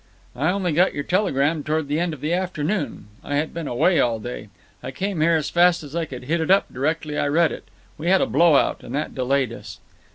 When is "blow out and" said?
8.25-8.95